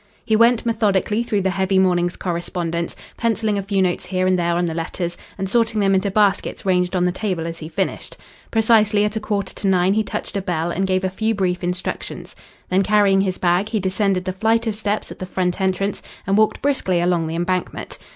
[0.25, 4.55] He went methodically through the heavy morning's correspondence, pencilling a few notes here and there
[4.55, 8.17] on the letters, and sorting them into baskets ranged on the table as he finished.
[8.49, 11.63] Precisely at a quarter to nine he touched a bell, and gave a few brief
[11.63, 12.35] instructions.
[12.67, 16.35] Then, carrying his bag, he descended the flight of steps at the front entrance and
[16.35, 17.99] walked briskly along the Embankment.